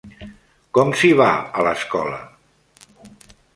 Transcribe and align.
Com 0.77 0.93
s'hi 1.01 1.11
va, 1.19 1.27
a 1.61 1.67
l'escola? 1.69 2.19